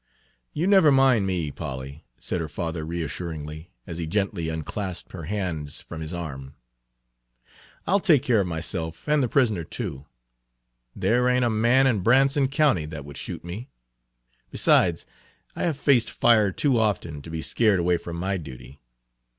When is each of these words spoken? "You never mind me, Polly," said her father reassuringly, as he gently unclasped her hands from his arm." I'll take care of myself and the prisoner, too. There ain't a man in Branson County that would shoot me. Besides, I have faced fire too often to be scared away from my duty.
"You 0.51 0.65
never 0.65 0.91
mind 0.91 1.27
me, 1.27 1.51
Polly," 1.51 2.07
said 2.19 2.41
her 2.41 2.49
father 2.49 2.83
reassuringly, 2.83 3.69
as 3.85 3.99
he 3.99 4.07
gently 4.07 4.49
unclasped 4.49 5.11
her 5.11 5.25
hands 5.25 5.79
from 5.81 6.01
his 6.01 6.11
arm." 6.11 6.55
I'll 7.85 7.99
take 7.99 8.23
care 8.23 8.41
of 8.41 8.47
myself 8.47 9.07
and 9.07 9.21
the 9.21 9.29
prisoner, 9.29 9.63
too. 9.63 10.07
There 10.95 11.29
ain't 11.29 11.45
a 11.45 11.51
man 11.51 11.85
in 11.85 11.99
Branson 11.99 12.47
County 12.47 12.85
that 12.85 13.05
would 13.05 13.17
shoot 13.17 13.43
me. 13.45 13.69
Besides, 14.49 15.05
I 15.55 15.65
have 15.65 15.77
faced 15.77 16.09
fire 16.09 16.51
too 16.51 16.79
often 16.79 17.21
to 17.21 17.29
be 17.29 17.43
scared 17.43 17.79
away 17.79 17.97
from 17.99 18.15
my 18.15 18.37
duty. 18.37 18.79